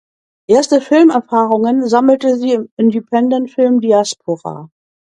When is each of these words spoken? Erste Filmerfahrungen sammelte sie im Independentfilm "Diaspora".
Erste 0.49 0.81
Filmerfahrungen 0.81 1.87
sammelte 1.87 2.35
sie 2.35 2.53
im 2.53 2.69
Independentfilm 2.75 3.81
"Diaspora". 3.81 4.71